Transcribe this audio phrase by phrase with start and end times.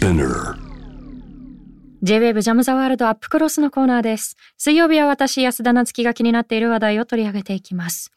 [0.00, 0.56] Spinner
[2.02, 4.38] J-WAVE ジャムザワールドアップクロスのコーナーです。
[4.56, 8.10] 水曜日は私、安田なつきが気になっている話題を取り上げていきます。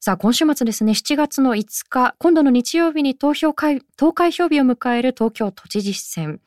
[0.00, 6.40] さあ、今週末ですね、7月の5日、今度の日曜日に投票会、投開票日を迎える東京都知事選。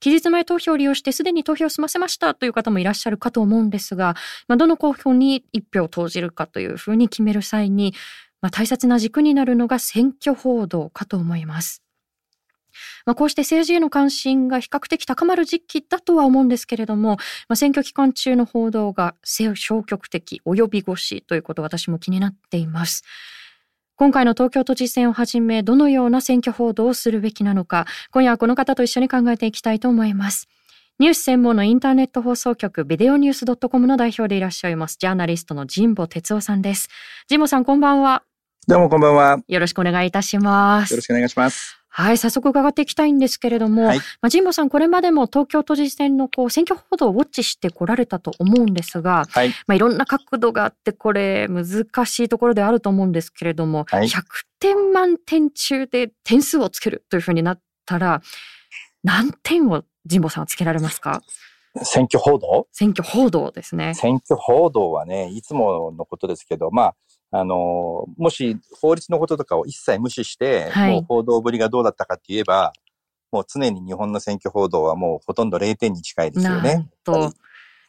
[0.00, 4.16] 期日前投票を利用してすでに投票を済ませましたという方もいらっしゃるかと思うんですが、
[4.48, 7.94] まあ、どの候補に一票を投じるかというふうに決める際に、
[8.40, 11.83] まあ、大切な軸になるのが選挙報道かと思います。
[13.06, 17.16] まあ、こうして政治への関心が比較的高まる時期だとは思うんですけれども、
[17.48, 23.04] まあ、選挙期間中の報道が消極的及び腰ということ私も気になっています。
[23.96, 30.48] 今回の東京都知事選をはじめ、どのような選挙報道をするべきなのか、今夜はこの方と一緒に考えていきたいと思います。
[30.98, 36.88] ニュース専門のインターネット放送局ビデオニュース .com の代表でいらっしゃいます、ジャーナリストの神保哲夫さんです。
[37.28, 38.24] 神保さん、こんばんは。
[38.66, 39.38] どうもこんばんは。
[39.46, 40.92] よろしくお願いいたします。
[40.92, 41.83] よろしくお願いします。
[41.96, 49.50] はい、早速伺っていきたいんですけれども、はいまあ、神保さん、これまでも東京都知事選のこう選挙報道をウォッチしてこられたと思うんですが、はい。
[49.68, 54.22] まあ、いろんな角度があって、これ難しいところであると思うんですけれども、はい100
[54.58, 58.22] 点満点中で点数をつけるというふうになったら、
[59.04, 61.22] 何点を神保さんはつけられますか？
[61.82, 62.66] 選挙報道？
[62.72, 63.94] 選挙報道ですね。
[63.94, 66.96] 選挙報道はね、いつものことですけど、まあ、
[67.36, 72.72] あの、もし法律のこととかを一切無視して、はいもう報道ぶりがどうだったかって言えば、
[73.32, 76.88] もう常に日本の選挙報道はもうほとんど0点に近いですよね。
[77.02, 77.32] と、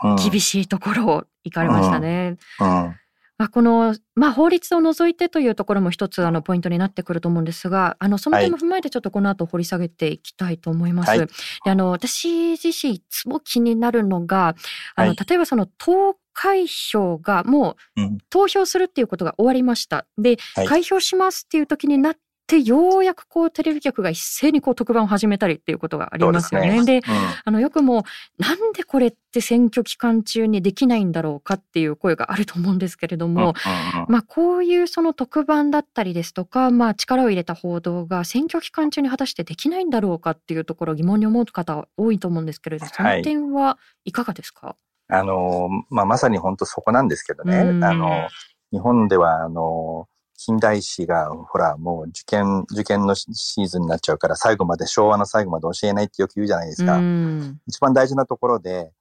[0.04, 2.38] うん、厳しいところを行かれましたね。
[2.60, 2.96] うん。
[3.38, 11.10] まあ、この、まあ、法律を除いてというところも一つあのポイントになってくると思うんですがあのその点も踏まえてちょっとこの後掘り下げていきたいと思います。
[11.10, 11.28] はいで
[11.66, 14.56] あの私自身いつも気になるのが
[14.96, 20.06] あの、はい例えばその投開票がもううん投票するっていうことが終わりました。
[20.20, 26.84] で、はい開票しますっていう時になってようやくこうテレビ局が一斉にこう特番を始めたりっていうことがありますよね。
[26.86, 28.04] でですねあのよくも
[28.38, 33.34] なんでこれって選挙期間中にできないんだろうかっていう声があると思うんですけれどうん。
[33.34, 44.76] も、うんうんまあこういうその特番だったりですとか、まあ力を入れた報道が選挙期間中に果たしてできないんだろうかっていうところを疑問に思う方多いと思うんですけれど、その点はいかがですか、
[45.08, 47.58] あの、まあ、まさに本当そこなんですけどね。
[47.58, 48.28] うんあの、
[48.72, 50.08] 日本では、あの、
[50.38, 56.98] 近代史が、ほら、もう受験、受験のシーズンになっちゃうから、最後まで、昭和の最後まで教えないってよく言うじゃないですか。
[56.98, 58.92] うん一番大事なところで、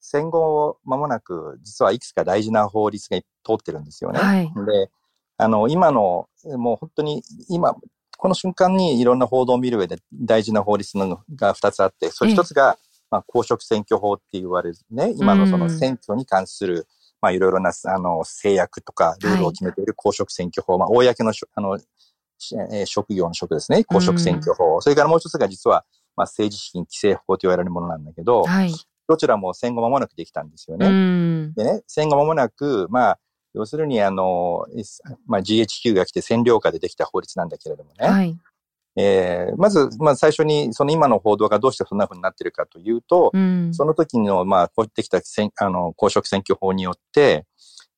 [0.00, 4.20] 戦後間もなく、実はいくつか大事な法律が通ってるんですよね。
[4.20, 4.90] はいで、
[5.36, 7.74] あの、今の、もう本当に、今、
[8.16, 12.78] この瞬間にいろんな報道を見る上で大事な法律のが2つあって、それ一つが、
[13.14, 16.88] まあ、公職選挙法って言われるね、今のその選挙に関する、
[17.22, 21.78] まあ、いろいろな、あの、制約とか、ルールを決めている公職選挙法、まあ、公のあの、
[22.38, 24.80] しえー職業の職ですね、公職選挙法。
[24.80, 25.84] それからもう一つが実は、
[26.16, 28.74] まあ、政治資金規正法と言われるものなんだけど、はい。
[29.06, 30.88] どちらも戦後間もなくできたんですようね。
[30.88, 31.54] ん。
[31.54, 33.18] でね、戦後間もなく、まあ、
[33.54, 34.66] 要するに、あの、
[35.26, 38.08] まあ、GHQ が来て占領下でできた法律なんだけれどもね。
[38.08, 38.36] はい。
[38.96, 43.74] えーまず、まあ、最初に、その今の報道がどうしてそんな風になってるかというと、うん。
[43.74, 47.44] その時の、まあ、こうってきた選あの公職選挙法によって、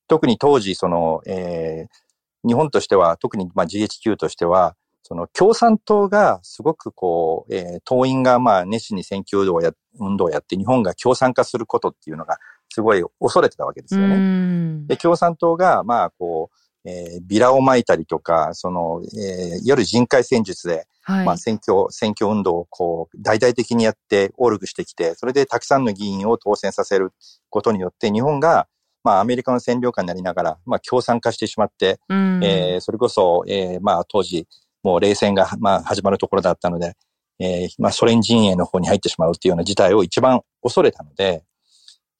[0.07, 2.07] 特に当時、その、えー
[2.47, 12.37] 日本としては、特に、まあ、GHQ としては、その共産党がすごくこう、えー党員がまあ熱心に選挙運動をや運動をやって日本が共産化することっていうのが
[12.69, 14.15] すごい恐れてたわけですようね。
[14.17, 21.25] んで、共産党がまあこう、えービラを撒いたりとか、その、えーいわゆる人海戦術で、はい。
[21.25, 27.11] まあ選挙、選挙運動をこう、大々的にやって、オルグしてきて、それでたくさんの議員を当選させる
[27.49, 28.67] ことによって、日本が、
[29.03, 34.47] まあアメリカの占領下になりながら、まあ共産化してしまって、うんえーそれこそ、えーまあ当時、
[34.83, 36.93] もう冷戦が、まあ、始まるところだったので、
[37.39, 41.43] えーまあソ連陣営の方に入ってしまうっていうような事態を一番恐れたので、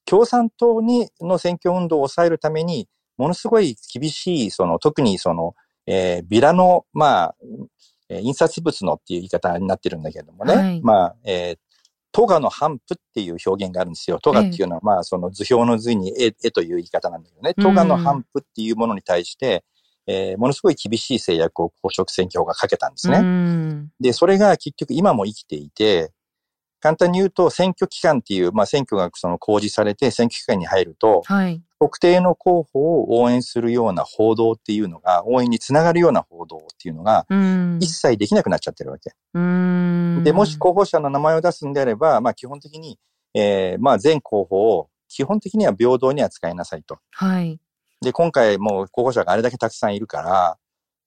[0.06, 5.55] 共産党にの選挙運動を抑えるために、ものすごい厳しい、その、特にその、
[5.85, 7.35] えービラの、まあ、
[8.09, 11.57] えー印刷物のっていう言い方になってるんだけれどもね、はいまあ、えー、
[12.12, 14.19] トガの反布っていう表現があるんですよ。
[14.19, 17.53] トガっていうのは、まあ、その図表の図に絵絵という言い方なんだけどね。
[17.53, 19.63] トガの反布っていうものに対して、
[20.07, 23.18] えーものすごい厳しい制約を公職選挙法がかけたんですね。
[23.18, 26.12] うんで、それが結局今も生きていて、
[26.80, 31.62] 簡単に言うと選挙期間っていう、まあ選挙がその公示されて選挙期間に入ると、はい。
[31.79, 37.77] 特定の候補を応援するような報道っていうのが、応援につながるような報道っていうのが、うん。
[37.81, 39.12] 一切できなくなっちゃってるわけ。
[39.33, 40.24] うん。
[40.24, 42.97] で、もし候補者の名前を出すんであれば、まあ基本的に、
[43.33, 46.97] えーまあ全候補を基本的には平等に扱いなさいと。
[47.12, 47.59] はい。
[48.01, 50.57] で、今回もう候補者があれだけたくさんいるから、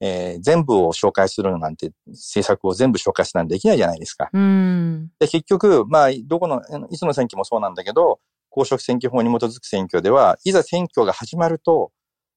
[0.01, 4.31] えー、全部を紹介するなんて、政策を全部紹介するなんてできないじゃないですか。
[4.33, 8.19] うん、で、結局、まあ、どこの、いつの選挙もそうなんだけど、
[8.51, 11.93] 公職選挙法に基づく選挙では、いざ選挙が始まると、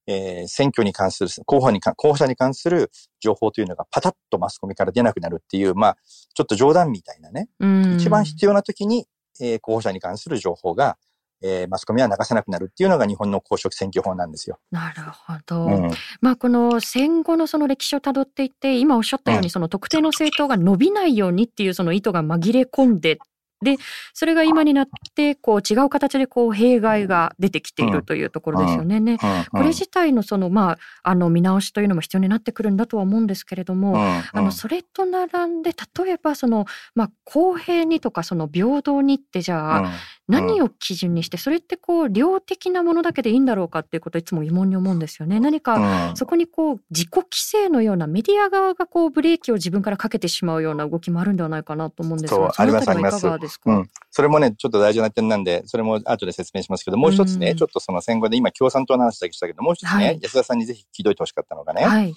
[0.07, 5.97] えー、選挙に関する、候補に候補者に関する情報というのがパタッとマスコミから出なくなるっていう、まあ、
[6.33, 7.49] ちょっと冗談みたいなね。
[7.97, 9.07] 一番必要な時に、
[9.41, 10.97] えー、候補者に関する情報が
[11.43, 14.59] えー、マスコミは流せなくなるっていうのが日本の公職選挙法なんですよ。
[14.71, 15.65] なるほど。
[15.65, 23.19] うん、まあこの戦後のその歴史をたどっていって今おっしゃったようにその特定の政党が伸びないようにっていうその意図が紛れ込んで
[23.63, 23.77] で
[24.13, 28.99] それが今になってこう違う形でこう弊害が出てきているというところですよね。
[28.99, 29.17] ね。
[29.51, 30.71] これ自体のそのま
[31.03, 36.65] ああの見直しというのも必要になってくるんだとは思うんですけれども、あのそれと並んで例えばその
[36.95, 39.91] まあ公平にとかその平等にってじゃあ
[40.27, 45.39] 何を基準にしてそれってこう量的なものだけでいいんだろうかっていうことをいつも疑問に思うんですよね。
[45.41, 53.71] 何かそこにこう自己規制のようなメディア側がこうブレーキを自分からかけてしまうような動きもあるんではないかなと思うんですが、そのあたりはいかがですか？
[53.71, 62.13] うん、それもねちょっと大事な点なんでそれも後で説明しますけどもう一つね、うん、ちょっとその戦後で今共産党の話だけしたけどもう一つね、はい、安田さんにぜひ聞いといてほしかったのがね、はい、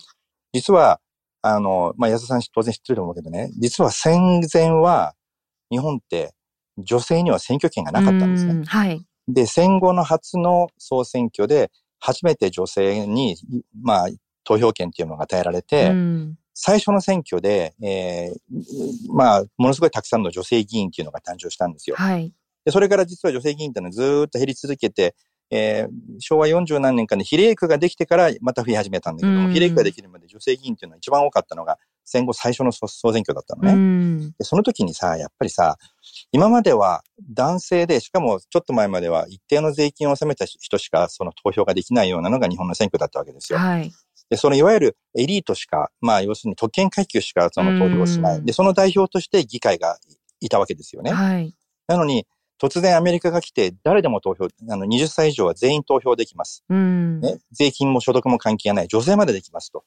[0.52, 1.00] 実は
[1.42, 5.14] あの、まあ、安田さん当然知ってると思うけどね実は戦前は
[5.72, 6.34] 日本って
[6.78, 8.64] 女性には選挙権がなかったんですね。
[8.66, 9.04] はい。
[9.28, 13.36] で、戦後の初の総選挙で、初めて女性に、
[13.82, 14.08] まあ、
[14.44, 15.92] 投票権っていうのが与えられて、
[16.54, 21.96] 最初の選挙で、えー、まあ、ものすごいたくさんの女性議員っていうのが誕生したんですよ。
[21.96, 22.32] はい。
[22.64, 25.14] で、それから実は女性議員っていうのはずっと減り続けて、
[25.50, 25.88] えー、
[26.18, 34.32] 昭和40何年間で比例区ができてからまた増え始めたんだけども、比例区ができるまで女性議員っていうのは一番多かったのが戦後最初の総選挙だったのね。
[34.38, 35.76] でその時にさ、やっぱりさ、
[36.32, 43.58] 今までは男性で、しかもちょっと前までは一定の税金を納めた人しかその投票ができないようなのが日本の選挙だったわけですよ。
[43.58, 43.90] はい。
[44.28, 48.44] で、そのいわゆるエリートしか、まあ要するに特権階級しかその投票をしない。
[48.44, 49.98] で、その代表として議会が
[50.40, 51.12] いたわけですよね。
[51.12, 51.54] はい。
[51.86, 52.26] なのに、
[52.60, 56.64] 突然アメリカが来て、誰でも投票、あの、20歳以上は全員投票できます。
[56.68, 57.38] うん、ね。
[57.52, 58.88] 税金も所得も関係がない。
[58.88, 59.84] 女性までできますと。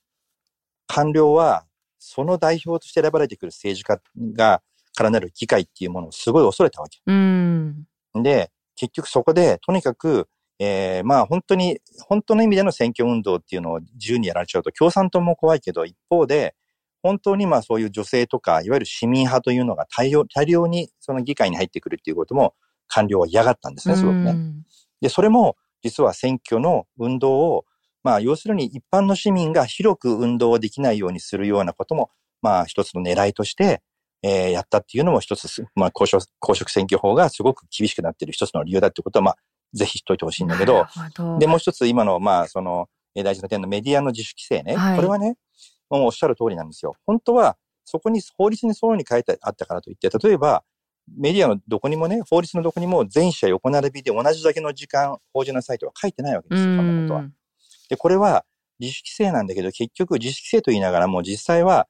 [0.87, 1.65] 官僚は、
[1.97, 3.99] その代表として選ばれてくる政治家
[4.33, 4.61] が、
[4.99, 6.99] からなる議会っていうものをすごい恐れたわけ。
[7.07, 7.85] うん、
[8.15, 10.27] で、結局そこで、とにかく、
[10.59, 16.53] えー、まあ本当に、本当の意味での選挙運動っていうのを自由にやられちゃうと、共産党も怖いけど、一方で、
[17.01, 22.55] 本当にまあそういう女性とか、いわゆる市民派というのが大量大量にその議会に入ってくるっていうことも
[22.89, 24.35] 官僚は嫌がったんですね、すごくね。
[24.99, 27.65] で、それも実は選挙の運動を、
[28.03, 32.11] まあ要するに一般の市民が広く運動できないようにするようなことも、
[32.41, 33.81] まあ一つの狙いとして、
[34.21, 39.37] えー、やったっていうのも一つ、まあ公職公職選挙法がすごく厳しくなっている一つの理由だってことは、まあ
[39.73, 40.85] ぜひ知っといてほしいんだけど、
[41.15, 41.37] ど。
[41.39, 45.35] で、もう一つ今の、まあその、大事な点のメディアの自主規制ね、はい、これはね、
[45.89, 46.95] もうおっしゃる通りなんですよ。
[47.05, 50.63] 本当は、そこに法律にそういうに書いてあったからといって、例えば、
[51.17, 57.29] メディアのどこにもね、法律のどこにも全社横並びで同じだけの時間報じなさいとは書いてないわけですよ、そんなことは。
[57.89, 58.45] で、これは
[58.79, 61.87] 自主規制なんだけど、結局自主規制と言いながらも実際は、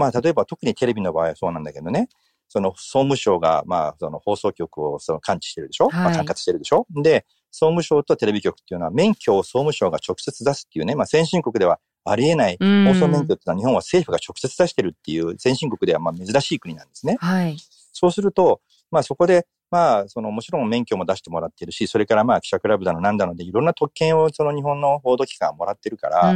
[0.00, 2.08] まあ、例えば特にテレビの場合はそうなんだけどね、
[2.48, 6.86] その総務省が、まあ、その放送局をその感知してるでしょ、はい、まあ、管轄してるでしょ？
[7.02, 17.18] で、総務省とテレビ局っていうのは免許を総務省が直接出すっていうね、まあ、先進国ではありえない放送免許っていうのは日本は政府が直接出してるっていう先進国ではまあ珍しい国なんですね。
[17.20, 17.56] はい。
[17.92, 18.60] そうすると、
[18.90, 26.34] まあそこで、まあそのもちろん免許も出してもらってるし、それからまあ記者クラブだのなんだのでいろんな特権をその日本の報道機関もらってるから、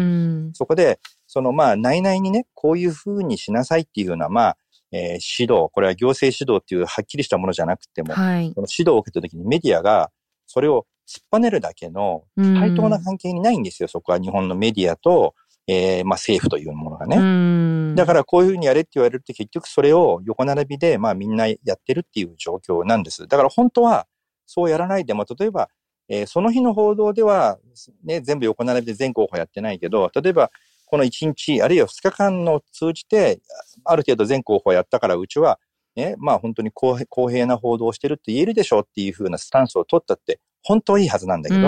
[0.52, 4.56] そこで、そのまあ内々にね、こういうふうにしなさいっていうようなまあ、
[4.92, 10.10] えー、指導、これは行政指導っていうはっきりしたものじゃなくても、はい、その指導を受けた時にメディアが
[10.46, 15.34] それを突っぱねるだけの対等な関係にないんですよ、そこは日本のメディアと、
[15.66, 17.16] えー、まあ政府というものがね。
[17.94, 23.26] だからこういうふうにやれって言われるって結局それを横並びでまあみんなやってるっていう状況なんです。
[23.26, 24.06] だから本当は
[24.46, 25.68] そうやらないでも、例えば、
[26.08, 27.58] えー、その日の報道では、
[28.04, 30.50] ね、全部横並びで全候補やってないけど、例えば
[30.86, 33.40] この1日あるいは2日間の通じて、
[33.84, 35.58] ある程度全候補やったからうちは、
[35.96, 41.62] ね、まあ本当に公平な報道をしてるって言えるでしょうっていうふうなスタンスを取ったって本当はいいはずなんだけど、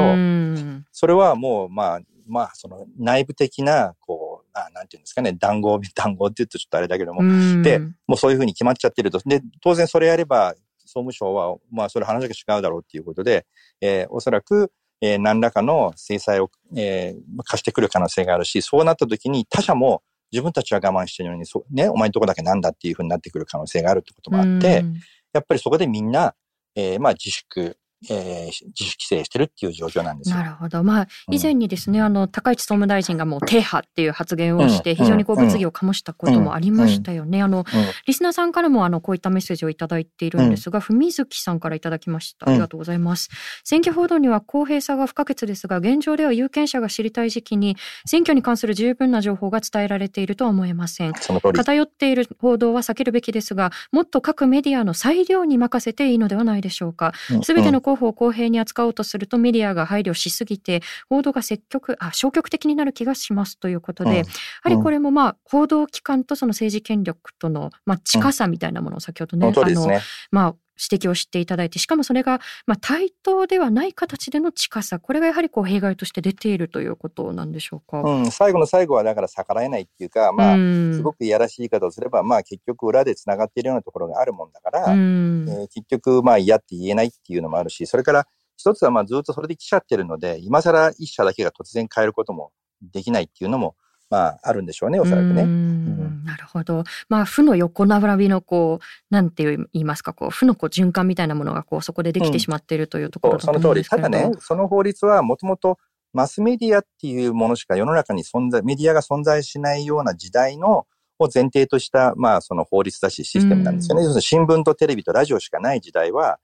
[0.93, 4.26] それはもうまあまあ、その内部的な、こう、
[4.57, 7.23] あなんていうんですかね、談合、 談合って言うとちょっとあれだけども、
[7.63, 9.19] で、もうそういうふうに決まっちゃってると。
[9.21, 10.55] で、当然それやれば、
[10.87, 13.47] 総務省は、まあ、それ話が違うだろうっていうことで、
[13.81, 24.85] えー、おそらく、えー、何らかの制裁を、えー、貸してくる可能性があるし、そうなった時に他者も自分たちは我慢してるのに、そね、お前のとこだけなんだっていうふうになってくる可能性があるってこともあって、
[25.33, 26.35] やっぱりそこでみんな、
[26.75, 27.79] えー、まあ自粛、
[28.11, 30.37] えー、自主規制してるっていう状況なんですよ。
[30.37, 30.83] なるほど。
[30.83, 37.43] まあ、以前にですね、うん、あの、高市総務大臣がもう、停波っていう発言をして、非常にこう、物議を醸したこともありましたよね。
[37.43, 37.65] あの、
[38.07, 42.49] リスナーさんからも、あの、こういったメッセージをいただいているんですが、文月さんからいただきました。
[42.49, 43.29] ありがとうございます。
[43.65, 51.13] 選挙報道には公平さが不可欠ですが、現状では有権者が知りたい時期に、選挙に関する十分な情報が伝えられているとは思えません。
[51.13, 57.13] 偏っている報道は避けるべきですが、もっと各メディアの裁量に任せていいのではないでしょうか。
[57.43, 64.25] すべての候補を公平に扱おうとするとメディアが配慮しすぎて、報道が積極、あ、消極的になる気がしますということで、うん、や
[64.63, 69.89] はりこれもまあ、報道機関とその政治権力との、まあ、近さみたいなものを先ほどね、うん、あの、
[70.31, 78.03] まあ、指摘をしていただいて、しかもそれが、まあ、対等ではない形での近さ、これがやはりこう弊害として出ているということなんでしょうか？
[78.03, 92.53] うん、最後の最後はだから逆らえないっていうか、まあ、すごくいやらしい言い方をすれば、まあ結局裏でつながっているようなところがあるもんだから、えー、結局まあ嫌って言えないっていうのもあるし、それから一つはまあずっとそれで来ちゃってるので、今更一社だけが突然変えることも
[92.83, 93.77] できないっていうのも、
[94.09, 95.43] まあ、あるんでしょうね、おそらくね。
[95.43, 96.85] うんなるほど。
[97.09, 98.85] まあ、負の横並びの、こう、
[99.15, 104.23] なんて言いますか、こう、負のこう循環みたいなものが、こう、そこでできてしまっているというところだと思うんですけど、うん、その通り。
[104.23, 105.79] ただね、その法律はもともと
[106.13, 110.87] マスメディアっていうものしか世の中に存在、メディアが存在しないような時代の、
[111.19, 114.03] を前提とした、まあ、その法律だし、システムなんですよね。
[114.03, 116.39] 要するに新聞とテレビとラジオしかない時代は、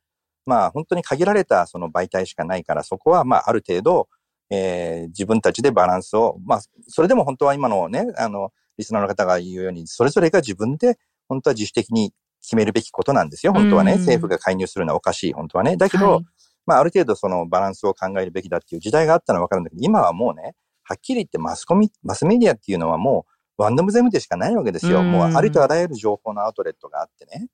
[0.47, 4.09] まあ、本当に限られたその媒体しかないから、そこは、まあ、ある程度、
[4.55, 13.55] えー、自分たちでバランスを、まあ、それでも本当は今のね、あの、リスナーの方が言うように、それぞれが自分で、本当は自主的に決めるべきことなんですよ。
[13.55, 15.79] 本当はね、政府が介入するのはおかしい、本当はね。
[15.79, 16.25] だけど、はい、
[16.67, 23.25] まあ、ある程度そのバランスを考えるべきだっていう時代があったのはわかるんだけど、今はもうね、はっきり言ってマスコミ、マスメディアっていうのはも
[23.59, 25.03] う、ワンダムゼムでしかないわけですよ。
[25.03, 27.49] もうありとあらゆる情報のアウトレットがあってね。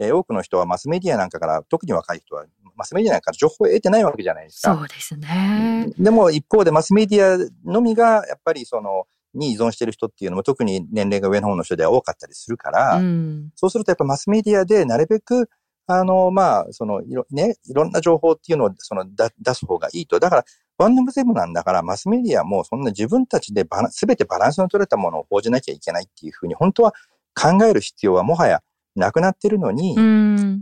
[0.00, 4.74] えー、多くの人はマスメディアなんかから、特に若い人はマスメディアなんか情報を得てないわけじゃないですか。
[4.74, 5.92] そうですね。
[5.98, 9.04] でも一方でマスメディアのみが、やっぱりその、
[9.34, 15.48] に依存してる人っていうのも特に年齢が上の方の人では多かったりするから、うん、そうするとやっぱマスメディアでなるべく、
[15.86, 20.20] あの、まあ、その、いろ、ね、いろんな情報っていうのを、その、だ出す方がいいと。
[20.20, 20.44] だから、
[20.78, 26.92] ワンナムゼムなんだから、マスメディアもそんな自分たちでバラ、すべてバランスの取れたものを報じなきゃいけないっていうふうに、本当は
[27.34, 28.62] 考える必要はもはや
[29.00, 29.96] なくなってるのに、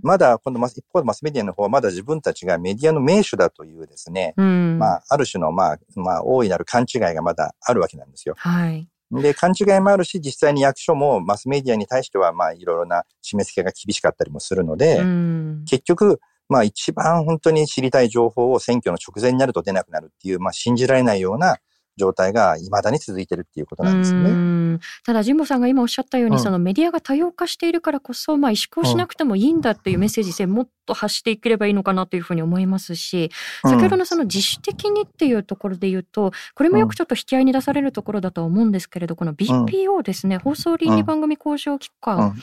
[0.02, 8.34] まだ、この一方でマスメディアの方はまだ自分たちがメディアの名手だというですね、まあ、ある種の、まあ、まあ、大いなる勘違いがまだあるわけなんですよ。
[8.38, 8.88] はい。
[9.10, 14.98] で、勘違いもあるし、実際に役所もマスメディアに対しては、まあ、いろいろな締め付けが厳しかったりもするので、
[15.64, 21.58] 結局、まあ、一番本当に知りたい情報を選挙の直前になると出なくなるっていう、まあ、信じられないような
[21.98, 24.78] 状態が未だに続いてるっていうことなんですね。
[25.04, 33.30] ただ、神保さんが今おっしゃったように、うん、そのメディアが多様化しているからこそ、まあ、萎縮をしなくてもいいんだっていうメッセージ性、もっと発していければいいのかなというふうに思いますし、
[33.62, 42.36] 先ほどのその自主的にっていうところで言うと、これもよくちょっと引き合いに出されるところだと思うんですけれど、この BPO ですね、放送倫理番組交渉機関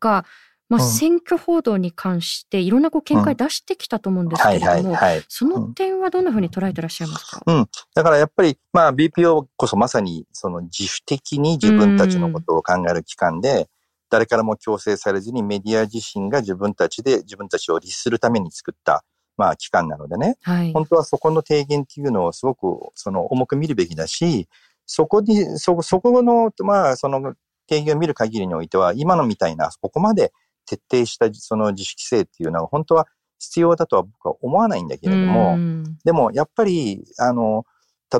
[0.00, 0.24] が、
[0.70, 4.96] まあ、選挙報道に関していろんなこう見解出してきたと思うんですけれども、
[5.28, 13.68] その点はどんなふうに捉えてらっしゃいますか、うん、だからやっぱり、まあ、BPO こそまさにその自主的に自分たちのことを考える機関で、
[14.10, 19.04] 誰からも強制されずにメディア自身が自分たちで自分たちを律するために作った、
[19.36, 24.48] まあ、機関なのでね、はい、本当はそこの提言っていうのをすごくその重く見るべきだし、
[24.86, 27.34] そこに、そ、そこの、まあ、その
[27.68, 30.32] 提言を見る限りにおいては、今のみたいな、ここまで
[30.66, 33.06] 徹底したその自主規制っていうのは本当は
[33.38, 35.58] 必要だとは僕は思わないんだけれども、
[36.04, 37.64] でもやっぱり、あの、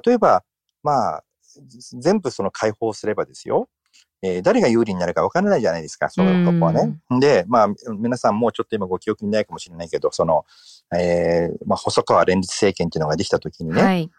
[0.04, 0.44] 例えば、
[0.82, 1.24] まあ、
[2.00, 3.68] 全部その解放すればですよ、
[4.22, 6.98] えー、誰が有利になるか分からないじゃないですか、そういうとこはね。
[7.20, 7.68] で、まあ、
[7.98, 10.44] 皆さんもうちょっと今ご記憶にないかもしれないけど、その、
[10.96, 14.10] えー、まあ、細川連立政権っていうのができたときにね、はい、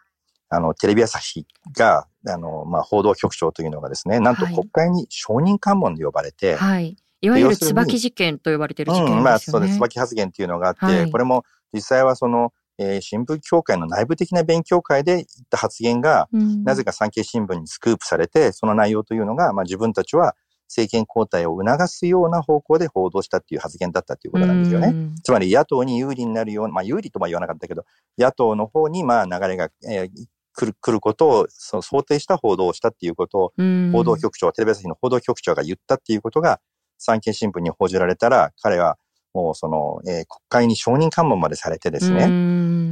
[0.50, 9.20] あの、テレビ朝日が、あの、まあ、報道局長というのがですね、なんと国会に承認喚問で呼ばれて、はいいわゆる椿事件と呼ばれている事件ですよね。
[9.20, 9.76] うん、まあそうです。
[9.76, 20.36] 椿発言っていうのがあって、はい、これも実際はその、えー、新聞協会の内部的な勉強会で言った発言が、うん、なぜか産経新聞にスクープされて、その内容というのが、まあ自分たちは
[20.68, 24.96] 政権交代を促すような方向で報道したっていう発言だったっていうことなんですよね。
[25.24, 27.86] つまり野党に有利になるような、まあ有利とは言わなかったけど、
[28.18, 30.10] 野党の方にまあ流れが、えー、
[30.54, 33.54] 来る、来ることをその想定した報道をしたっていうことを、
[33.92, 36.60] 報道局長、テレビ朝日の報道局長が言ったっていうことが、
[37.02, 38.98] 産経新聞に報じられたら、彼は
[39.34, 42.28] もうその、えー、国会に承認喚問までされてですね、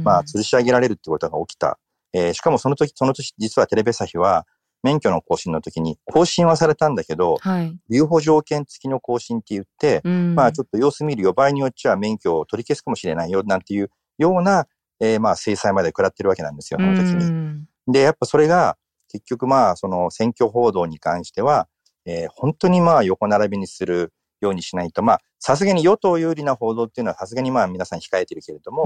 [0.04, 1.78] まあ、吊るし上げられるってことが起きた。
[2.12, 4.46] えー、しかもその時、その年、実はテレビ朝日は、
[4.82, 14.66] 免許の更新の時に、更新はされたんだけど、はい、留保条件付きの更新って言って、まあちょっと様子見るよ、場合によっちゃ免許を取り消すかもしれないよ、なんていうような、
[14.98, 17.66] えー、まあ制裁まで食らってるわけなんですよ、この時に。
[17.86, 18.78] で、やっぱそれが
[19.10, 21.68] 結局まあその選挙報道に関しては、
[22.06, 28.84] えー、本当にまあ横並びにするようにしないと、まあさすがに与党有利な報道っていうのはさすがにまあ皆さん控えてるけれども、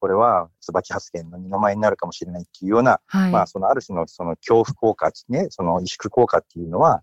[0.00, 7.02] これは椿発言の二の舞になるかもしれないっていうような、はい、まあそのある種のその恐怖効果ね、その萎縮効果っていうのは、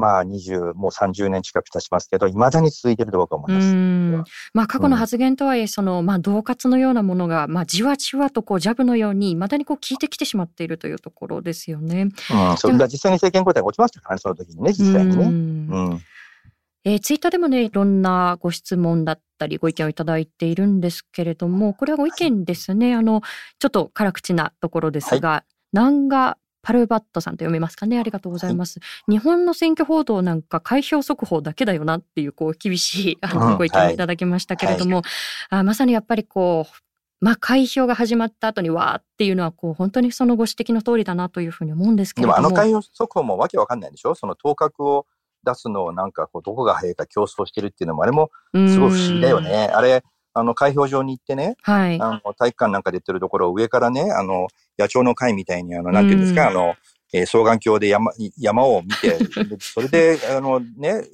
[0.00, 4.30] まあ20、もう30年近く経ちますけど、いまだに続いていると僕は思います。
[4.54, 12.08] まあ過去の発言とはいえ、その、まあ恫喝のようなものが、まあじわじわとこうジャブのように、いまだにこう効いてきてしまっているというところですよね。
[12.30, 15.24] うん、それが実際に政権交代が落ちましたからね、その時にね、実際にね。
[15.24, 16.00] うん。
[16.84, 22.94] えー、ツイッターでもね、いろんなご質問だったり、ご意見をいただいているんですけれども、これはご意見ですね。
[22.94, 23.20] あの、
[23.58, 28.80] ちょっと辛口なところですが、はい、南賀パルバットさんと読めますかねありがとうございます。
[29.08, 35.04] 日本の選挙報道なんか開票速報だけだよなっていうこう厳しいあのご意見をいただきましたけれども、はい
[35.50, 36.72] あまさにやっぱりこう
[37.22, 42.36] まあ、開票が始まった後にわーっていうのは、こう、本当にそのご指摘の通りだなというふうに思うんですけれども。
[42.36, 44.14] でもあの開票速報もわけわかんないでしょ？
[44.14, 45.04] その当確を
[45.44, 49.70] 出すのをなんかこう、どこが早いか競争してるっていうのも、あれもすごい不思議だよね。
[49.70, 50.02] あれ、
[50.32, 52.00] あの、開票場に行ってね、はい。
[52.00, 56.74] あの、体育館なんか出てるところを上からね、あの、野鳥の会みたいに、あの、なんていうんですか、あの、
[57.12, 59.18] えー、双眼鏡で山、山を見て、
[59.60, 61.04] それで、あのね、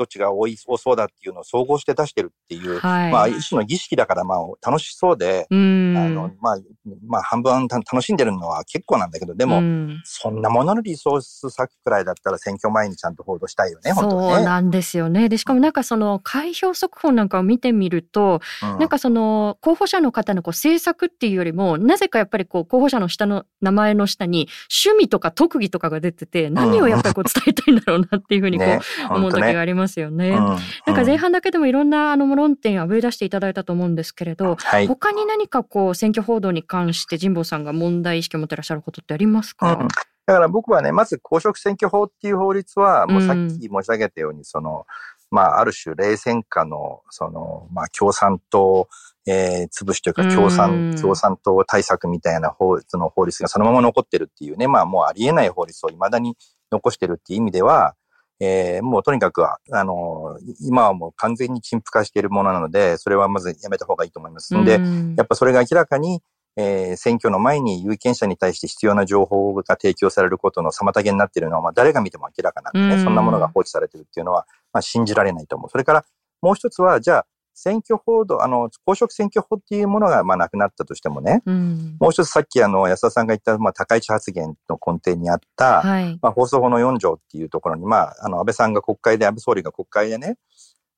[0.00, 6.58] どっちが多い、多そうだっていうのを総合して出してるっていう、はい、まあ、一種の儀式だから、まあ、楽しそうで、あの、まあ、
[7.06, 9.60] まあ、半分楽しんでるのは結構なんだけど、でも、
[10.04, 14.34] そんなもののリソース割くくらいだったら選挙前にちゃんと報道したいよね、本当ね。
[14.36, 15.28] そうなんですよね。
[15.28, 24.48] で、しかもなんかその、開票速報なんかを見てみると、うん、なんかその、候補者の方のこう政策っていうよりも、なぜかやっぱりこう、候補者の下の名前の下に、
[24.84, 28.80] 趣味とか特技とかが出てて、何をやっぱりこう伝えたいんだろうなっていうふうにこう、ね、
[29.10, 30.30] 思う時がありますよね。
[30.30, 30.58] うん、なん
[30.94, 44.86] か前半だけでもいろんなあの論点あぶり出していただいたと思うんですけれど、はい、他に何かこう選挙報道に関して神保さんが問題意識を持ってらっしゃることってありますか、うん、だから僕はね、まず公職選挙法っていう法律は、もうさっき申し上げたように、その、
[45.30, 48.88] まあ、ある種、冷戦下の、その、まあ、共産党、
[49.26, 56.36] えー、潰しというか、共産、共産党対策みたいな法律の法律がそのまま残ってるっていうね、まあ、もうありえない法律を未だに
[56.70, 57.94] 残してるっていう意味では、
[58.40, 64.56] えー、もうとにかくは、あの、今はもう完全に陳腐化しているものなので、それはまずやめた方がいいと思います。
[64.56, 64.80] んで、
[65.16, 66.22] やっぱそれが明らかに、
[66.56, 75.70] えー、選挙の前に有権者に対して必要な情報が提供されることの妨げになっているのは、まあ、誰が見ても明らかなんでね、そんなものが放置されているっていうのは、まあ、信じられないと思う。
[75.70, 76.04] それから、
[76.42, 77.26] もう一つは、じゃあ、
[77.62, 90.38] 選挙報道、あの、公職選挙法っていうものが、まあ、なくなったとしてもね、うん、もう一つさっき、あの、安田さんが言った、まあ、高市発言の根底にあった、はい、まあ、放送法の4条っていうところに、まあ、あの、安倍さんが国会で、安倍総理が国会でね、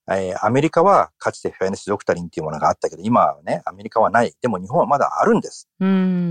[0.08, 4.32] えー、アメリカはかつてフェアネスドクタリンっていうものがあったけど、今はね、アメリカはない。
[4.40, 5.68] でも日本はまだあるんです。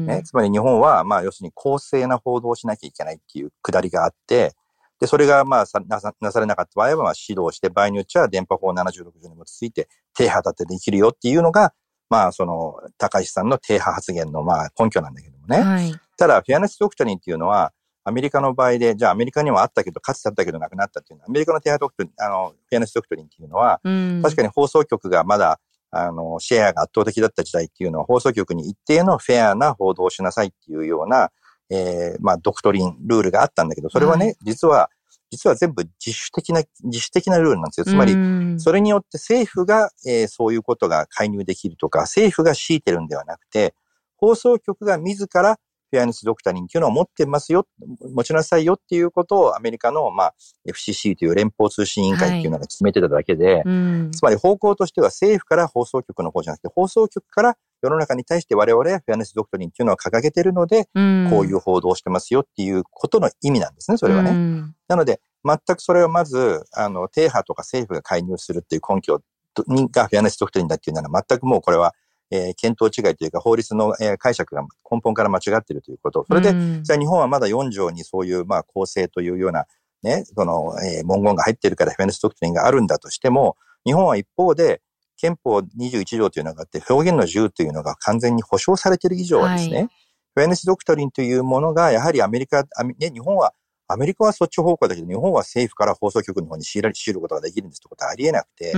[0.06, 4.54] ね、つまり日本は、まあ、要するに公正な報道をしなきゃいけないっていうくだりがあって、
[5.02, 6.74] で、それがまあさなさなされなかった。
[6.76, 11.74] 場合は、まあ指導して、場合によっちゃ電波法76条に基づいて、低波立てできるよっていうのが、
[12.08, 15.60] まあその、高石さんの低波発言のまあ根拠なんだけどもね。
[15.60, 25.60] はい、ただ、フェアネスドクタリンっていうのは、アメリカの場合で、じゃあアメリカにはあったけど、かつてあったけどなくなったっていうのは、アメリカの低波ドクトリン、あの、フェアネスドクトリンっていうのは、うん、確かに放送局がまだ、
[25.90, 31.32] あの、シェアが圧倒的だった時代っていうのは、放送局に一定のフェアな報道をしなさいっていうような、
[31.72, 34.90] えー、まあ、ドクトリン、ルールがあったんだけど、それはね、はい、実は、
[35.32, 37.86] 実は全部自主的な、自主的なルールなんですよ。
[37.86, 38.14] つまり、
[38.60, 43.74] それによって政府が、えー、そういうことが介入できるとか、政府が強いてるんではなくて、
[44.18, 45.58] 放送局が自ら
[45.92, 47.68] フェアネスドクタリンっていうのを持ってますよ、
[48.16, 50.36] 持ちなさいよっていうことをアメリカの、まあ、
[50.68, 64.32] FCC という連邦通信委員会っていうのが決めてただけで、はいうん、つまり方向としては政府から放送局の方じゃなくて、放送局から世の中に対して我々はフェアネスドクトリンっていうのを掲げてるので、うん、こういう報道をしてますよっていうことの意味なんですね、それはね。
[64.32, 69.22] うん、なので、全くそれをまず、あの、停波とか政府が介入するっていう根拠
[69.56, 71.94] がフェアネスドクトリンだっていうなら全くもうこれは
[72.32, 76.26] えー、検討違いというか法律の、えー、解釈が根本から間違っているということ。
[76.28, 79.66] それで、じゃあ日本はまだ4条にそういう、まあ、公正というような、
[80.02, 84.82] ね、その、えー、文言が入っているからフェネスドクトリンがあるんだとしても、日本は一方で、
[85.18, 89.90] 憲法21条というのがあって、表現の自由というのが完全に保障されている以上はですね、はい、
[90.36, 93.54] フェネスドクトリンというものが、やはりアメリカ、ね、日本は、
[93.88, 98.72] アメリカはそっち方向だけど、日本は政府から放送局の方に強いることができるんですってことはありえなくて、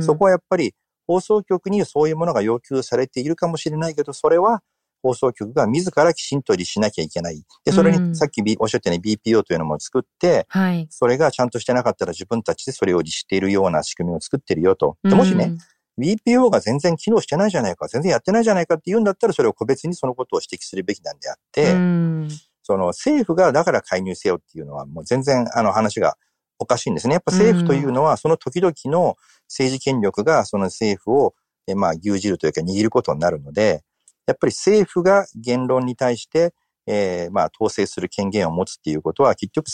[0.00, 0.74] そこはやっぱり
[1.10, 4.62] 放送局にそういうものが要求されているかもしれないけど、それは
[5.02, 7.42] 放送局が自らきちんと律しなきゃいけない。
[7.64, 14.98] で、それにさっき、おっしゃったように BPO というのも作って、はい、それがちゃんとしてなかったら自分たちでそれを律しているような仕組みを作ってるよと。
[15.02, 15.56] でもしね、
[15.98, 21.72] BPO が全然機能してないじゃないか、全然やってないじゃないかって言うんだったら、それを個別にそのことを指摘するべきなんであって、
[22.62, 26.16] その政府がだから介入せよっていうのはもう全然あの話が
[26.60, 27.14] おかしいんですね。
[27.14, 29.16] やっぱ政府というのはその時々の
[29.48, 31.34] 政治権力がその政府を
[31.66, 33.82] えまあ牛耳るというか握ることになるので、
[34.26, 36.52] やっぱり政府が言論に対して、
[36.86, 39.66] えー、まあ統制する権限を持つっていうことは結局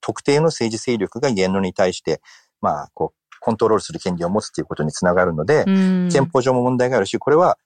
[0.00, 2.20] 特定の政治勢力が言論に対して、
[2.60, 7.58] まあこうコントロールする権利を持つということにつながるので、憲法上も問題があるし、これは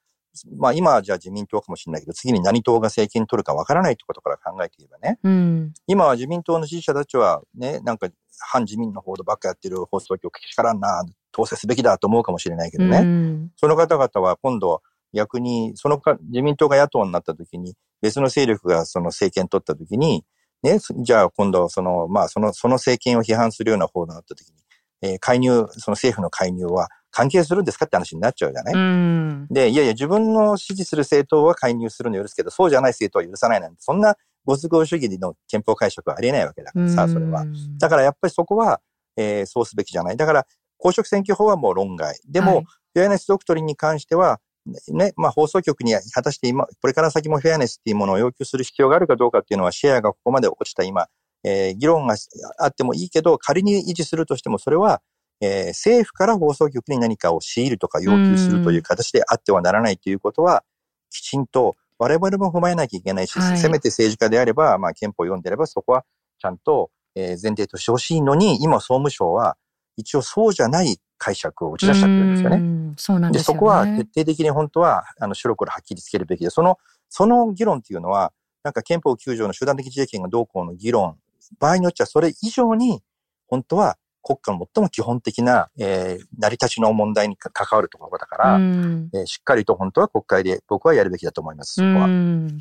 [0.56, 8.08] まあ今はじゃあ自民党かもしれないけど、次に何党が政権取るかわからないってことから考えていればね、うん、今は自民党の支持者たちはね、なんか
[8.40, 20.24] 反自民の報道ばっかやってる放送局けしからんな、統制すべきだと思うかもしれないけどね、うん、その方々は今度逆に、そのか、自民党が野党になった時に、別の勢力がその政権取った時に、
[20.62, 24.54] ね、じゃあ今度その、まあその、その政権を批判するような報道になった時に、
[25.02, 37.44] えー、介入、その政府の介入は関係するんですかって話になっちゃうじゃない、うん、で、いやいや、自分の支持する政党は介入するの許すけど、そうじゃない政党は許さないなんて、そんなご都合主義の憲法解釈はありえないわけだからさ、それは。
[37.78, 38.80] だからやっぱりそこは、
[39.16, 40.16] えー、そうすべきじゃない。
[40.16, 40.46] だから、
[40.78, 42.18] 公職選挙法はもう論外。
[42.26, 44.40] でも、はい、フェアネスドクトリンに関しては、
[44.88, 51.06] ね、まあ放送局に果たして今、これから先もフェアネスっていうものを要求する必要があるかどうかっていうのは、シェアがここまで落ちた今、
[51.44, 52.16] えー、議論が
[52.58, 55.02] あってもいいけど、仮に維持するとしても、それは、
[55.40, 60.64] えー、政府から放送局に何かを強いるとか要求するという形であってはならないということは、
[61.10, 66.04] きちんと我々も踏まえなきゃいけないし、はい、せめて政治家であれば、まあ憲法を読んでればそこは
[66.38, 69.58] ちゃんと、えー、前提としてほしいのに、今総務省は
[69.96, 72.94] 一応そうじゃない解釈を打ち出しちゃってるんですよね。
[72.96, 76.78] そうなんですよ、ね、そこは徹底的に本当は、あの、白黒はっきりつけるべきで、その、
[77.10, 78.32] その議論っていうのは、
[78.62, 81.18] なんか憲法9条の集団的自衛権がどうこうの議論、
[81.58, 83.02] 場合によってはそれ以上に、
[83.46, 92.04] 本当は国家の最も基本的な、えー、成り立ちの問題に関わるところだから、うん、えー、しっかりと本当は国会で僕はやるべきだと思います、そこは。
[92.06, 92.58] うん、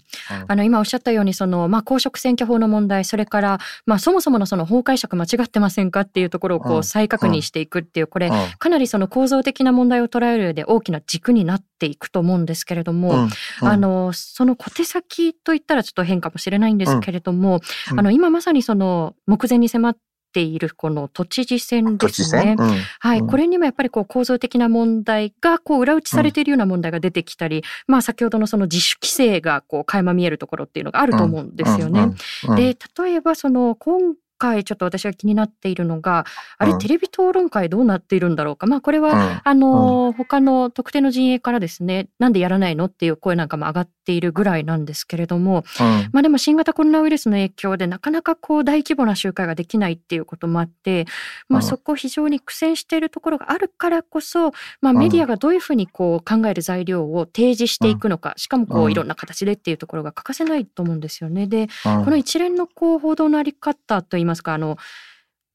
[0.47, 13.27] あの、今おっしゃったように、その、まあ、公職選挙法の問題、それから、まあ、そもそものその法解釈間違ってませんかっていうところをこう再確認していくっていう、これ、かなりその構造的な問題を捉える上で大きな軸になっていくと思うんですけれども、
[13.61, 17.59] あの、その小手先といったらちょっと変かもしれないんですけれども、
[17.95, 19.97] あの、今まさにその目前に迫っ
[20.31, 22.55] てているこの都知事選ですね。
[22.57, 32.09] うん、はい、これにもやっぱりこう構造的な問題がこう裏打ちされているような問題が出てきたり、うん、まあ先ほどのその自主規制がこう垣間見えるところっていうのがあると思うんですよね。
[32.55, 36.25] で、例えばその今回ちょっと私が気になっているのが、
[36.57, 38.65] あれ、テレビ討論会どうなっているんだろうか？
[38.65, 45.65] まあこれは、あの、他の特定の陣営からですね、なんでやらないのっていう声なんかも上がっているぐらいなんですけれども、
[46.13, 51.05] まあでも新型コロナウイルスの影響でなかなかこう大規模な集会ができないっていうこともあって、
[51.49, 61.47] まあそこ非常に苦戦しているところがあるからこそ、まあメディアがどういうふうにこう考える材料を提示していくのか、しかもこういろんな形でっていうところが欠かせないと思うんですよね。
[61.47, 64.77] で、この一連のこう報道のあり方といいますか、あの、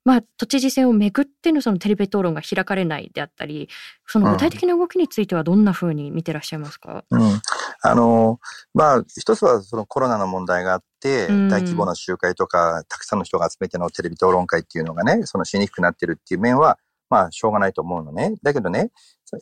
[0.05, 3.71] まあ、都知事選をめぐってのそのテレビ討論が開かれないであったり、
[4.07, 7.41] その具体的な動きについてはどんなふうに見てらっしゃいますか、うん、
[7.83, 8.39] あの、
[8.75, 18.35] まあ、一つはそのコロナの問題があって、大規模な集会とか、たくさんの人が集めてのテレビ討論会っていうのがね、そのしにくくなってるっていう面は、まあ、しょうがないと思うのね。
[18.43, 18.91] だけどね、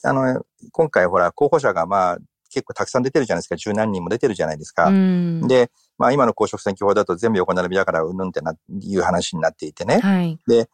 [0.05, 2.18] あの、今回ほら、候補者がまあ、
[2.53, 3.57] 結構たくさん出てるじゃないですか。
[3.57, 4.91] 十何人も出てるじゃないですか。
[4.91, 10.01] で、まあ今の公職選挙法だと全部横並びだからうんぬんってな、いう話になっていてね。
[10.01, 10.69] はい、で、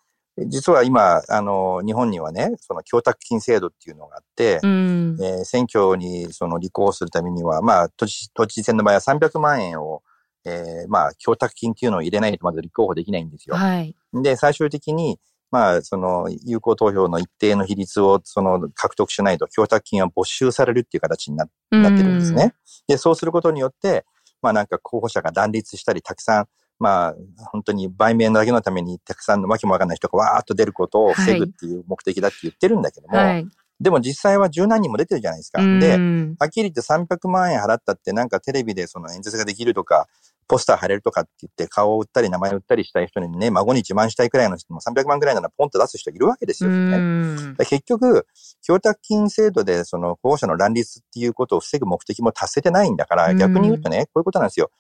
[0.47, 10.03] 実は今、あの、日本にはね、その供託金制度っていうのがあって、うん、えー、選挙にその立候補するためには、まあ、都知都知事選の場合は300万円を、
[10.45, 13.57] えー、まあ、供託金っていうのを入れないとまず立候補できないんですよ。
[13.57, 15.19] はい、で、最終的に、
[15.50, 22.54] まあ、その、有効投票の一定の比率を、その、獲得しないと、供託金は没収されるっていう形にななってるんですね。
[22.87, 24.04] で、そうすることによって、
[24.42, 26.46] まあなんか候補者が乱立したり、たくさん、
[26.78, 27.14] まあ、
[27.50, 33.46] 本当に売名だけのためにたくさんのわけもわかんない人がわーっと出ることを防ぐっていう目的だって言ってるんだけども、はい、
[33.80, 35.61] でも実際は十何人も出てるじゃないですか。
[35.61, 35.96] で、
[36.38, 40.06] はっきり言って300万円払ったってなんかテレビでその演説ができるとか、
[40.48, 47.54] ポスター貼れるとかって言って顔を売ったり名前を売ったりしたい人にね、孫に自慢したいくらいの人も300万くらいならポンと出す人いるわけですよね。
[47.58, 48.26] 結局、
[48.66, 54.70] 供託金制度でその候補者の乱立っていうことを防ぐ目的も達せてないんだから、逆に言うとね、こういうことなんですよ。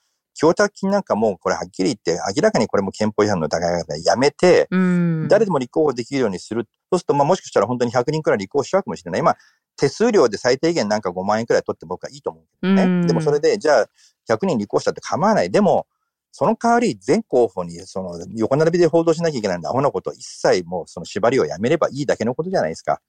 [0.40, 6.66] 供託金なんかもうこれはっきり言って明らかにこれも憲法違反の疑いがやめて、誰でも立候補できるようにする。
[6.90, 9.22] そうすると、まあもしかしたら本当に100人くらい立候補しちゃうかもしれない。
[9.22, 9.36] まあ
[9.76, 13.06] 手数料で最低限なんか5万円くらい取って僕はいいと思うけどね。
[13.06, 13.86] でもそれで、じゃあ
[14.28, 15.50] 100人立候補したって構わない。
[15.50, 15.86] でも、
[16.30, 23.00] その代わり全候補にその横並びで報道しなきゃいけないんだ、アホなこと一切もうその縛りをやめればいいだけのことじゃないですか。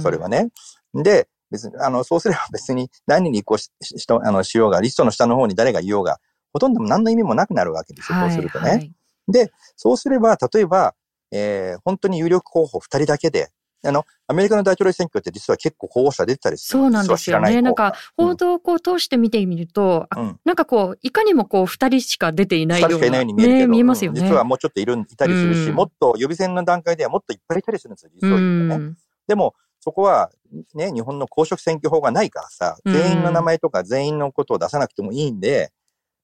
[0.00, 0.48] それはね。
[0.94, 6.20] で、別に、あの、そうすれば別に何に移行ししあのしようが、リストの下の方に誰がいようが、
[6.52, 8.70] ほとんど何の意味もなくなるわけですよ、こうするとね。
[8.70, 8.92] はい、
[9.28, 10.94] で、そうすれば、例えば、
[11.30, 13.50] えー、本当に有力候補2人だけで、
[13.86, 17.62] あの、アメリカの大統領選挙って実は結構候補者出てたりするそうなんですよね。
[17.62, 22.96] なんか、報道をこう通して見てみると、うん、なんかこう、いかにもこう、二人しか出ていないような。
[22.96, 24.20] 二人しかいないように見えるけど、ね、見えますよね。
[24.20, 28.84] 実はもうちょっといる、いたりするし、うん、もっと予備選の段階ではもっといっぱいいたりするんですよ、実を言うとね。
[28.84, 30.30] うん、でも、そこは、
[30.74, 35.72] ね、日本の公職選挙法がないからさ、全員の名前とか全員のことを出さなくてもいいんで、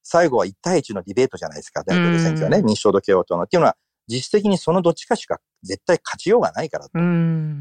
[0.02, 3.42] 最後は1対1のディベートじゃないですか、大統領選挙はね、民主党と共和党の。
[3.42, 3.76] っていうのは、
[4.08, 6.98] 実質的にそのどっちかしか絶対勝ちようがないからと。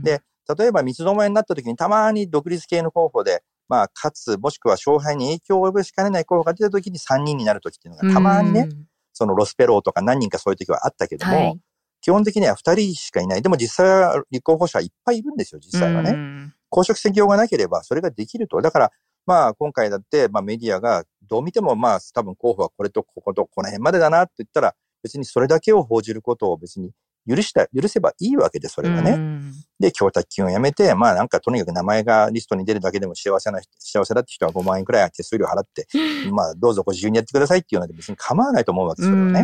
[0.03, 0.21] で、
[0.57, 8.67] 例えば三つどもえになった時にたまに独立系の候補で、まあ、勝つ、もしくは勝敗に影響を及ぼしかねない候補が出た時に3人になる時っていうのがたまにね、
[9.13, 11.59] そのロスペローとか何人かそういう時はあったけども、はい、
[12.01, 13.41] 基本的には2人しかいない。
[13.43, 16.51] でも実際は立候補者いっぱいいるんですよ、実際はね。
[16.69, 18.59] 公職選挙がなければそれができると。
[18.61, 18.91] だから、
[19.27, 26.91] まあ今回だって、まあメディアがどう見てもまあ多分候補はこれとこことこの辺までだなって言ったら、別にそれだけを報じることを別に
[27.29, 29.41] 許した、許せばいいわけで、それはね。
[29.79, 35.87] で、供託金をやめて、まあなんかとにかく名前がリストに出るだけでも幸せな、幸せだって人は5万円くらい手数料払って、
[36.31, 39.41] まあどうぞご自由にやってくださいっていうので別に構わないと思うわけですよね。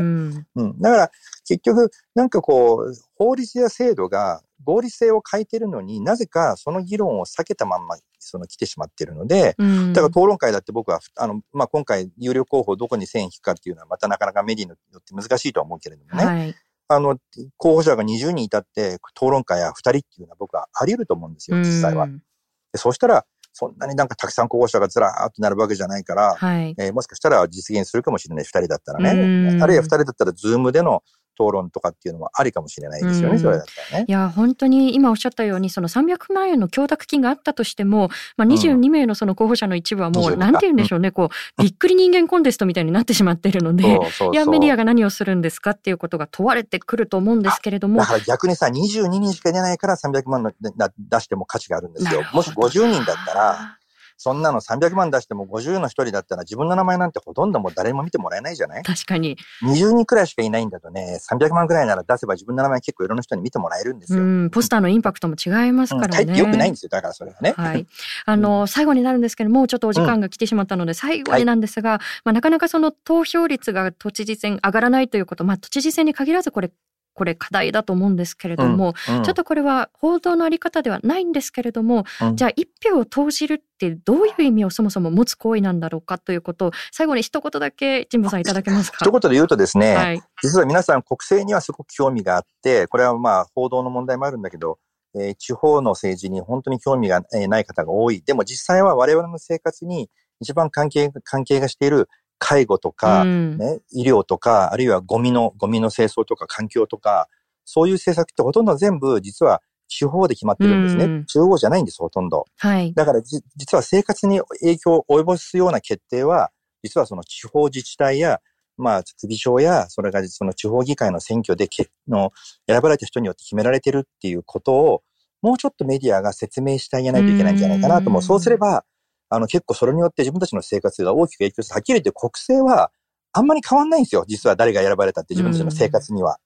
[0.56, 0.82] うん。
[0.82, 1.12] だから
[1.48, 9.56] 結局、なんかこう、法律や制度が合理性を欠いてるのになぜかその議論を避けたまんまその来てしまってるので、
[9.94, 16.26] だから討論会だって僕は、あの、まあ、今回有力候補をどこに線引くかっていうのはまたなかなかメディアによって難しいとは思うけれどもね。
[16.26, 16.56] はい
[16.88, 17.18] あの、
[17.58, 22.08] 候補者が20人いたって討論会や2人っていうのは僕はあり得ると思うんですよ、実際は。
[22.08, 29.60] でそうしたら、そんなになんかたくさん候補者がずらーっとなるわけじゃないから、はい、えー、もしかしたら実現するかもしれない、2人だったらね。
[29.62, 31.04] あるいは2人だったら、ズームでの
[31.40, 34.06] 討論とかっていうのもありかもしれないですよね、それだったらね。
[34.08, 48.00] いや、本当に今おっしゃったように、その300万円の供託金があったとしても、まあ、22名のその候補者の一部はもう、うん、なんて言うんでしょうね、こう、びっくり人間コンテストみたいになってしまっているので、いや、メディアが何をするんですかっていうことが問われてくると思うんですけれども。
[48.00, 52.24] だから逆にさ、22人しか出ないから300万の出しても価値があるんですよ。
[52.34, 53.78] もし50人だったら、
[54.18, 58.84] そんなの300万出しても50の一人だったら自分の名前なんてほとんどもう誰も見てもらえないじゃない？
[58.84, 59.38] 確かに。
[59.64, 64.24] 20人くらいしかいないんだとね、300万くらいなら出せば自分の名前結構いろんな人に見てもらえるんですよ。
[64.24, 66.24] うん、ポスターのインパクトも違いますからね。
[66.24, 67.54] うん、よくないんですよ、だからそれはね。
[67.58, 67.86] はい。
[68.26, 76.72] あの、最後になるんですけども、ちょっとお時間が来てしまったので、最後になんですが、はい、まあなかなかその投票率が都知事選上がらないということ、まあ都知事選に限らずこれ
[77.16, 89.00] これ課題だと思うんですけれども、うんうん、ちょっとこれは報道のあり方ではないんですけれども、うん、じゃあ一票を投じるってどういう意味をそもそも持つ行為なんだろうかということを最後に一言だけ神保さんいただけますか？
[89.02, 94.78] 一言で言うとですね、はい、実は皆さん国政にはすごく興味があってこれはまあ報道の問題もあるんだけど
[95.18, 98.22] えー、地方の政治に本当に興味がない方が多い。
[98.22, 100.10] でも実際は我々の生活に
[100.42, 107.28] 一番関係、関係がしている介護とか、ね、医療とか、あるいはゴミの、ゴミの清掃とか環境とか、
[107.64, 111.06] そういう政策ってほとんど全部実は地方で決まってるんですね。
[111.06, 112.46] うん、中央じゃないんです、ほとんど。
[112.58, 112.94] はい。
[112.94, 116.52] だから実は生活に影響を及ぼすような決定は、
[116.84, 118.40] 実はその地方自治体や、
[118.78, 122.32] まあ、首相や、それがその地方議会の選挙でけの
[122.68, 125.04] 選ばれた人によって決められてるっていうことを、
[125.42, 128.22] もうちょっとメディアが説明してあげないといけないんじゃないかなと思う。
[128.22, 128.84] うそうすれば、
[129.30, 131.74] あの、結構それによって自分たちの生活が大きく影響する。
[131.76, 132.92] はっきり言って国政は
[133.34, 134.26] あんまり変わんないんですよ。
[134.28, 136.38] 実は誰が選ばれたって自分たちの生活には。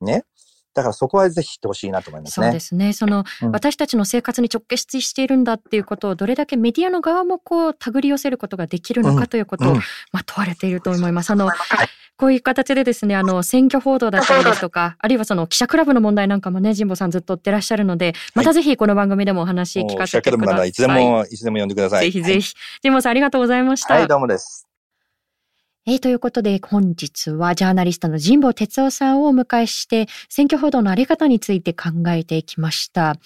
[0.00, 0.24] ね。
[0.74, 2.46] だからそこはぜひ知ってほしいなと思いますね。
[2.46, 2.92] そうですね。
[2.92, 9.76] その、うん、私たちの生活に直結しているんだっていうことをどれだけメディアの側もこう手繰り寄せることができるのかということを、うん、
[10.12, 11.30] まあ問われていると思います。
[11.30, 11.56] あの、はい、
[12.16, 20.30] こういう形でですね、あの、選挙報道だったりですとか、あるいはその記者クラブの問題なんかもね、神保さんずっと追ってらっしゃるので、またぜひこの番組でもお話聞かせてください。
[20.30, 22.04] 記者クラブならいつでも、いつでも呼んでください。
[22.04, 22.54] ぜひぜひ。
[22.82, 23.94] 神保さんありがとうございました。
[23.94, 24.69] はい、どうもです。
[25.86, 33.16] えー、ということで本日はジャーナリストの神保哲夫さんをお迎えして選挙報道のあり方について考えていきました。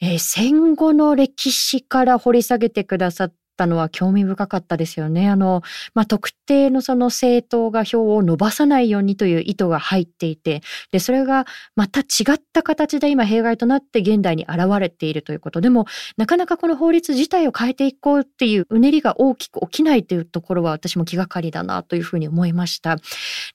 [0.00, 5.28] えー、戦後の歴史から掘り下げてくださったのは興味深かったですよね。
[5.28, 5.62] あの、
[5.94, 10.62] まあ、特定のその政党が票を伸ばさないようにという意図が入っていて、
[10.92, 15.60] で、それがまた違った形で今弊害となって現代に現れているということ。
[15.60, 15.86] でも、
[16.16, 22.96] なかなかこの法律自体を変えていこうっていううねりが大きく起きないというところは私も気がかりだなというふうに思いました。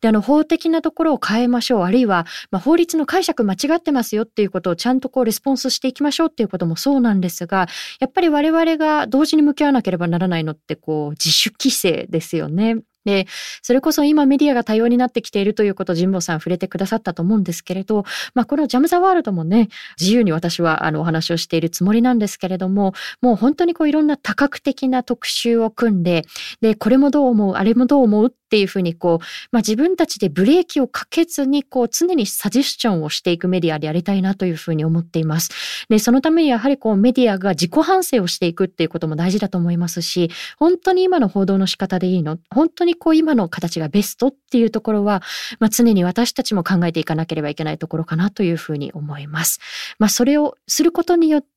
[0.01, 1.83] で、あの、法的なところを変えましょう。
[1.83, 7.67] あるいは、まあ、法律の解釈間違ってますよっていうことをちゃんとこうレスポンスしていきましょうっていうこともそうなんですが、
[7.99, 12.77] やっぱり我々が同時に向き合わなきゃければならないのってこう自主規制ですよね。
[13.05, 13.25] で、
[13.63, 18.03] それこそ今メディアが多様になってきているということを神保さん触れてくださったと思うんですけれど、
[18.35, 26.25] まあこのジャム・ザ・ワールドもね、自由に私はあのお話をしているつもりなんですけれども、もう本当にこういろんな多角的な特集を組んで、
[26.61, 35.51] で、これもどう思う、あれもどう思うっっていうふうにこう、まあ自分たちでブレーキをかけずにこう常にサジェスチョンをしていくメディアでやりたいなというふうに思っています。
[35.87, 42.39] で、そのためにやはりこうメディアが自己反省をしていくっていうことも大事だと思いますし、本当に今の報道の仕方でいいの？
[42.49, 45.21] 本当にこう今の形がベストっていうところは、
[45.59, 49.59] まあ、常に私たちも考えていかなければいけないところかなというふうに思います。
[49.99, 51.47] まあ、それをすることによって、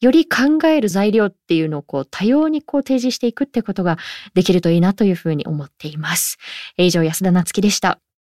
[0.00, 3.98] より考える材料っていうのをこう多様にこう提示していくってことが
[4.34, 6.38] できるといいなというふうに思っています。
[6.76, 8.01] 以上、安田なつきでした。